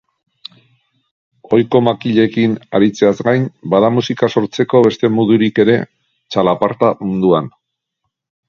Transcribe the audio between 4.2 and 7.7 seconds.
sortzeko beste modurik ere txalaparta munduan.